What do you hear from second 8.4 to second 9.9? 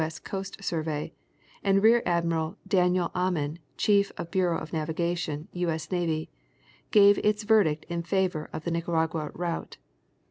of the Nicaragua route.